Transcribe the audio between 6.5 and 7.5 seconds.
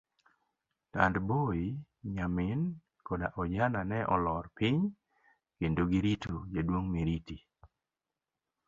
jaduong' Miriti.